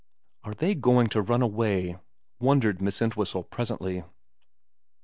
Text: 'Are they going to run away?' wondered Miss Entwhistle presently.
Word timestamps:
'Are 0.45 0.55
they 0.55 0.73
going 0.73 1.09
to 1.09 1.21
run 1.21 1.43
away?' 1.43 1.99
wondered 2.39 2.81
Miss 2.81 3.03
Entwhistle 3.03 3.43
presently. 3.43 4.03